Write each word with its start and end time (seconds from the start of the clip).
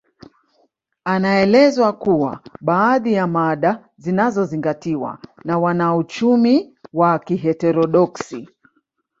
Anaeleza 1.05 1.91
kuwa 1.93 2.39
baadhi 2.61 3.13
ya 3.13 3.27
mada 3.27 3.87
zinazozingatiwa 3.97 5.19
na 5.43 5.59
wanauchumi 5.59 6.77
wa 6.93 7.19
kiheterodoksi 7.19 8.47